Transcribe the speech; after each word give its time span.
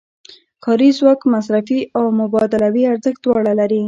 کاري 0.63 0.89
ځواک 0.97 1.21
مصرفي 1.33 1.79
او 1.97 2.03
مبادلوي 2.19 2.83
ارزښت 2.91 3.19
دواړه 3.21 3.51
لري 3.59 3.79